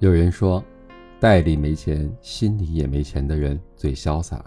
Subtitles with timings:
[0.00, 0.62] 有人说，
[1.18, 4.38] 袋里没钱，心里也没钱的人最潇洒；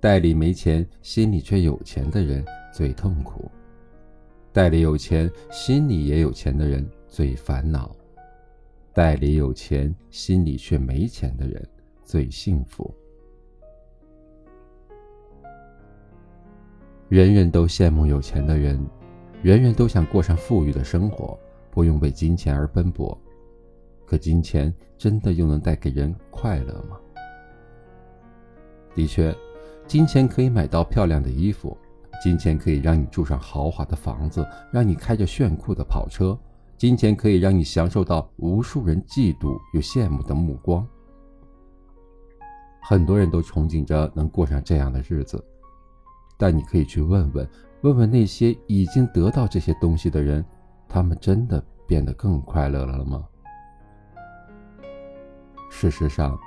[0.00, 3.48] 袋里没钱，心里却有钱的人最痛苦；
[4.52, 7.94] 袋里有钱，心里也有钱的人最烦恼；
[8.92, 11.64] 袋里有钱，心里却没钱的人
[12.02, 12.92] 最幸福。
[17.08, 18.84] 人人都羡慕有钱的人，
[19.44, 21.38] 人人都想过上富裕的生活，
[21.70, 23.16] 不用为金钱而奔波。
[24.06, 26.98] 可金钱真的又能带给人快乐吗？
[28.94, 29.34] 的确，
[29.86, 31.76] 金钱可以买到漂亮的衣服，
[32.22, 36.38] 金钱可以让你住上豪华的房子，让你开着炫酷的跑车，
[36.76, 40.86] 金钱可以让你享受到无数人嫉妒又羡慕的目光。
[42.82, 45.42] 很多人都憧憬着能过上这样的日子，
[46.38, 47.48] 但你可以去问问，
[47.80, 50.44] 问问那些已经得到这些东西的人，
[50.88, 53.26] 他们真的变得更快乐了吗？
[55.84, 56.38] 事实上，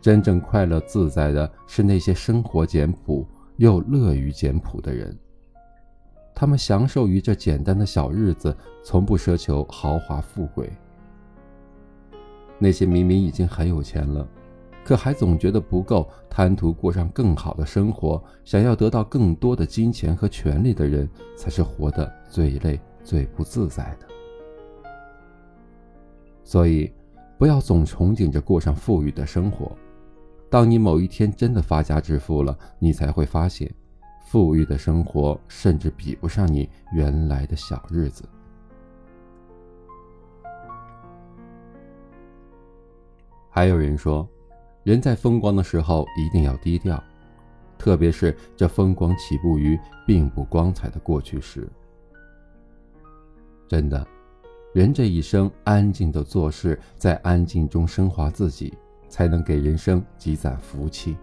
[0.00, 3.26] 真正快乐自在的是那些生活简朴
[3.58, 5.14] 又乐于简朴的人。
[6.34, 10.72] 他们享受于这简单的小日子，从不奢求豪华富贵。
[12.58, 14.26] 那些明明已经很有钱了，
[14.82, 21.06] 可还总觉得不够，贪图过上更好的生活，想要得到更多的金钱和权利的人，
[21.36, 24.06] 才是活得最累、最不自在的。
[26.42, 26.90] 所以。
[27.40, 29.74] 不要总憧憬着过上富裕的生活，
[30.50, 33.74] 当你某一天真的发家致富了，你才会发现，
[34.26, 38.28] 富裕的生活甚至比不上你原来的小日子。
[43.48, 44.28] 还有人说，
[44.82, 47.02] 人在风光的时候一定要低调，
[47.78, 51.66] 特别是这风光起步于并不光彩的过去时。
[53.66, 54.06] 真的。
[54.72, 58.72] 人这一生，安静的做事，在安静中升华自己，
[59.08, 61.16] 才能给人生积攒福气。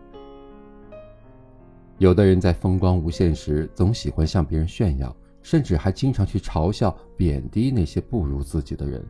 [1.98, 9.02] 有的人在风光无限时，总喜欢向别人炫耀，甚至还经常去嘲笑、贬低那些不如自己的人，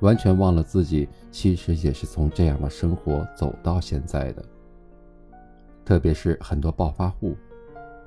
[0.00, 4.44] 完全忘了自己其实也是从这样的生活走到现在的。
[5.84, 7.36] 特别是很多暴发户，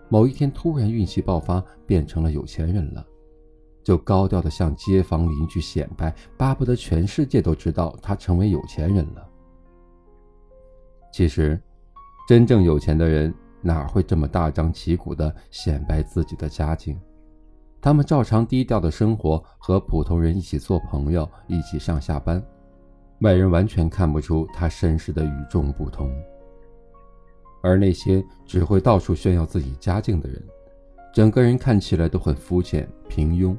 [0.10, 3.08] 某一天突然运气爆发，变成了有钱人了。
[3.88, 9.26] 就高调的向街坊邻居显摆，巴不得全世界都知道他成为有钱人了。
[11.10, 11.58] 其实，
[12.28, 17.00] 真正有钱的人哪会这么大张旗鼓的显摆自己的家境？
[17.80, 22.44] 他们照常低调的生活，和普通人一起做朋友，一起上下班，
[23.22, 26.12] 外人完全看不出他身世的与众不同。
[27.64, 30.44] 而那些只会到处炫耀自己家境的人，
[31.14, 33.56] 整个人看起来都很肤浅、平庸。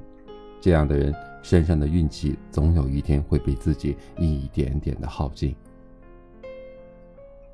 [0.61, 5.55] 这样的人身上的运气，总有一天会被自己一点点的耗尽。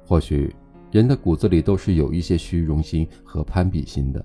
[0.07, 0.55] 或许
[0.91, 4.25] 人的骨子里都是有一些虚荣心和攀比心的，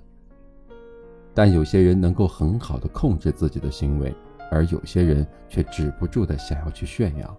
[1.34, 4.14] 但有些人能够很好的控制自己的行为，
[4.50, 7.36] 而有些人却止不住的想要去炫耀。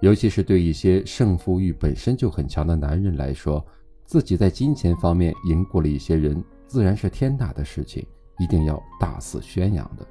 [0.00, 3.64] 尤其是对一些胜负欲本身就很强的男人来说，
[4.04, 8.04] 自己在金钱方面赢过了一些人，自然是天大的事情。
[8.42, 10.04] 一定要大肆宣扬的，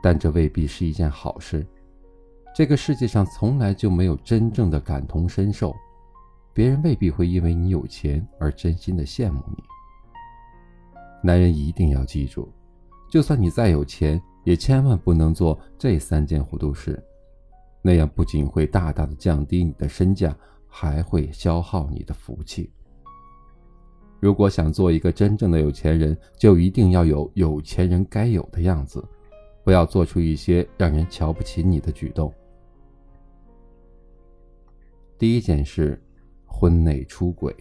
[0.00, 1.66] 但这未必是一件好事。
[2.54, 5.74] 这个世界上从来就没有真正的感同身受，
[6.52, 9.64] 别人未必会因为你有钱而真心的羡慕你。
[11.24, 12.48] 男人一定要记住，
[13.10, 17.02] 就算你再有钱，也千万不能做这三件糊涂事，
[17.82, 20.36] 那样不仅会大大的降低你的身价，
[20.68, 22.70] 还会消耗你的福气。
[24.22, 29.04] 如果想做一个真正的有钱人，就一定要有有钱人该有的样子，
[29.64, 32.32] 不要做出一些让人瞧不起你的举动。
[35.18, 36.00] 第一件事，
[36.46, 37.52] 婚内出轨。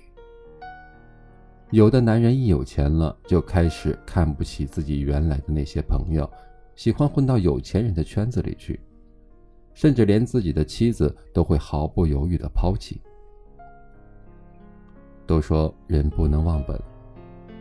[1.71, 6.29] 有的男人一有钱了，就开始看不起自己原来的那些朋友，
[6.75, 8.79] 喜欢混到有钱人的圈子里去，
[9.73, 13.01] 甚至连自己的妻子都会毫不犹豫的抛弃。
[15.31, 16.77] 都说人不能忘本，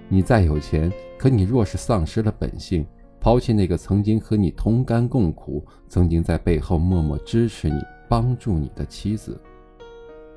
[0.08, 2.84] 你再有钱，可你若是丧失了本性，
[3.20, 9.40] 抛弃那个曾经和你同甘共苦、曾经在背后默默支持你、帮助你的妻子，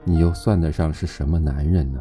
[0.03, 1.99] 你又算得上是什么男人呢？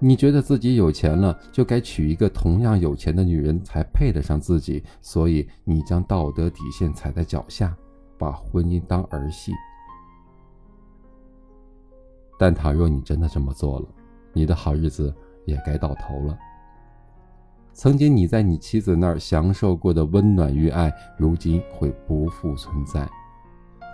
[0.00, 7.72] 你觉得自己有钱了，就该娶一个同样有钱的女人才配得上自己，所以你将道德底线踩在脚下，
[8.18, 9.52] 把婚姻当儿戏。
[12.38, 13.86] 但倘若你真的这么做了，
[14.32, 16.38] 你的好日子也该到头了。
[17.72, 23.08] 曾经你在你妻子那儿享受过的温暖与爱，如今会不复存在。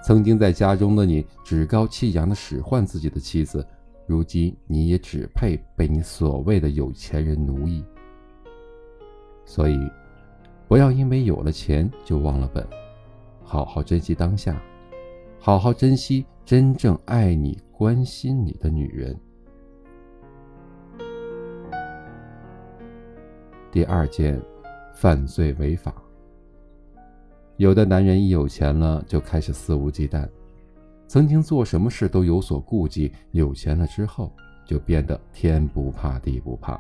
[0.05, 3.67] 曾经在家中的你趾高气扬的使唤自己的妻子，
[4.07, 7.85] 如今你也只配被你所谓的有钱人奴役。
[9.45, 9.79] 所以，
[10.69, 12.67] 不要因为有了钱就忘了本，
[13.43, 14.61] 好好珍惜当下，
[15.39, 19.17] 好好珍惜真正爱你、关心你的女人。
[23.71, 24.43] 第二件，
[24.93, 25.95] 犯罪违法。
[27.59, 30.29] 有的男人一有钱了就开始肆无忌惮，
[31.07, 34.33] 曾经做什么事都有所顾忌，有钱了之后
[34.67, 36.79] 就变得天不怕地不怕。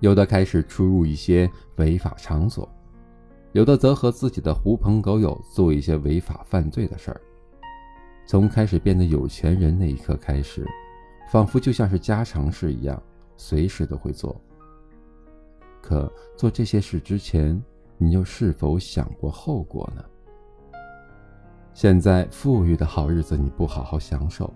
[0.00, 2.68] 有的开始出入一些违法场所，
[3.52, 7.20] 有的则和自己的狐朋狗友做一些违法犯罪的事儿。
[8.28, 10.62] 从开始变得有钱人那一刻开始，
[11.32, 13.02] 仿佛就像是家常事一样，
[13.38, 14.38] 随时都会做。
[15.80, 17.58] 可做这些事之前，
[17.96, 20.04] 你又是否想过后果呢？
[21.72, 24.52] 现在富裕的好日子你不好好享受，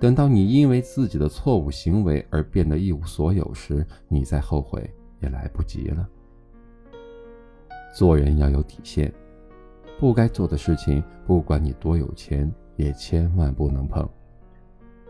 [0.00, 6.08] 等到你因为自己的错误行为而变得一无所有时，你再后悔也来不及了。
[7.94, 9.12] 做人要有底线，
[10.00, 14.08] 不该做的事情，不管你多有钱，也千万不能碰，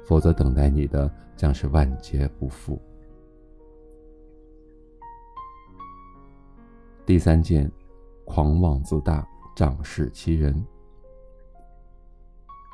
[0.04, 2.80] 否则等待你的将是万劫不复。
[7.04, 7.70] 第三件，
[8.24, 9.26] 狂妄自大、
[9.56, 10.64] 仗势欺人。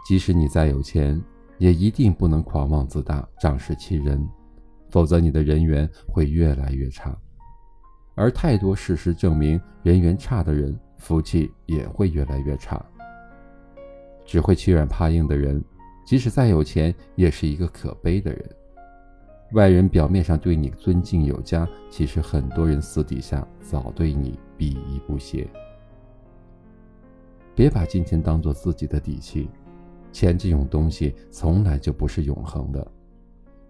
[0.06, 1.22] 即使你再有钱，
[1.58, 4.26] 也一定不能狂妄自大、仗势欺人，
[4.90, 7.16] 否则你的人缘会越来越差。
[8.14, 12.84] 而太多事实证明，人缘差的人，福气也会越来越差。
[14.28, 15.64] 只会欺软怕硬的人，
[16.04, 18.44] 即使再有钱，也是一个可悲的人。
[19.52, 25.48] 外人表面上对你尊敬有加，其实很多人私底下早对你鄙夷不屑。
[27.54, 29.48] 别把金钱当做自己的底气，
[30.12, 32.86] 钱这种东西从来就不是永恒的。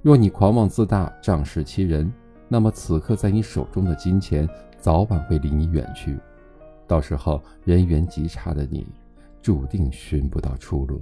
[0.02, 2.12] 若你狂妄自大、仗势欺人，
[2.48, 6.18] 那么此刻在你手中的金钱早晚会离你远去，
[6.84, 8.84] 到时候人缘极差的你，
[9.48, 11.00] 注定寻不到出路。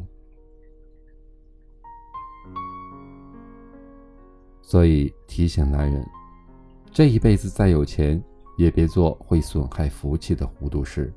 [4.63, 6.09] 所以提醒男人，
[6.93, 8.23] 这一辈子再有钱，
[8.57, 11.13] 也别做会损害福气的糊涂事。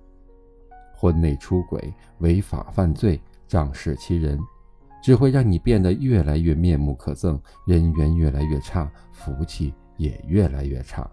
[0.96, 4.40] 婚内出轨、违法犯罪、仗势欺人，
[5.00, 11.08] 只会让你变得越来越面目可憎，人缘越来越差，福气也越来越差。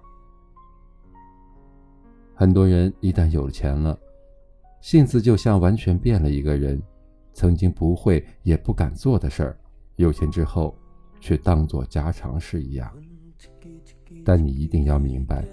[2.34, 3.98] 很多人一旦有了钱了，
[4.86, 6.80] 性子就像完全变了一个人，
[7.32, 9.58] 曾经不会也不敢做的事儿，
[9.96, 10.78] 有钱之后。
[11.18, 12.92] 却当作家常事一样，
[14.24, 15.44] 但你一定要明白，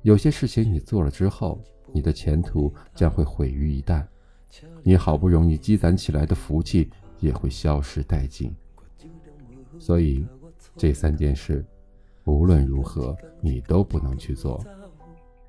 [0.00, 1.60] 有些事情你做了之后，
[1.92, 4.06] 你的前途将会毁于一旦，
[4.82, 8.54] 你好不容易积攒起来的福气也会消失殆尽。
[9.78, 10.24] 所以，
[10.74, 11.62] 这三件事，
[12.24, 14.64] 无论如何你都不能去做，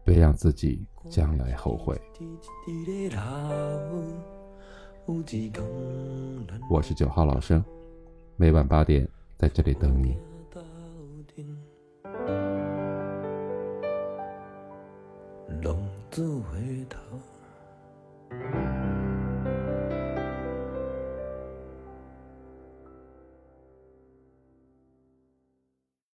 [0.03, 1.99] 别让自己将来后悔。
[6.69, 7.63] 我是九号老生，
[8.35, 9.07] 每晚八点。
[9.37, 10.17] 在这里等你。
[15.61, 15.77] 浪
[16.11, 16.99] 子回头。